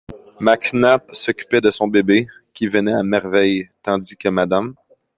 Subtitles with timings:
[0.39, 4.73] Mac Nap s’occupait de son bébé, qui venait à merveille, tandis que Mrs.